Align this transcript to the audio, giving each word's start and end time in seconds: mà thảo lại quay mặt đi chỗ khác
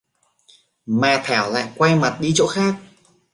mà 0.87 1.21
thảo 1.23 1.51
lại 1.51 1.71
quay 1.75 1.95
mặt 1.95 2.17
đi 2.21 2.31
chỗ 2.35 2.47
khác 2.47 2.75